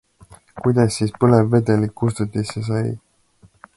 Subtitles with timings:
[0.61, 2.85] Kuidas siis põlevvedelik kustutisse sai?